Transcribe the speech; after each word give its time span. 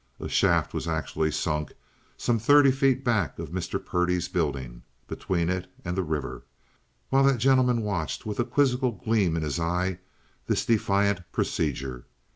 A 0.19 0.27
shaft 0.27 0.73
was 0.73 0.87
actually 0.87 1.29
sunk 1.29 1.73
some 2.17 2.39
thirty 2.39 2.71
feet 2.71 3.03
back 3.03 3.37
of 3.37 3.51
Mr. 3.51 3.77
Purdy's 3.79 4.27
building—between 4.29 5.47
it 5.47 5.67
and 5.85 5.95
the 5.95 6.01
river—while 6.01 7.23
that 7.23 7.37
gentleman 7.37 7.83
watched 7.83 8.25
with 8.25 8.39
a 8.39 8.43
quizzical 8.43 8.93
gleam 8.93 9.35
in 9.37 9.43
his 9.43 9.59
eye 9.59 9.99
this 10.47 10.65
defiant 10.65 11.21
procedure. 11.31 12.07